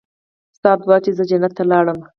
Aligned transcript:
ستا 0.57 0.71
دعا 0.81 0.87
ده 0.99 1.03
چې 1.05 1.11
زه 1.17 1.23
جنت 1.29 1.51
ته 1.57 1.63
لاړم. 1.71 1.99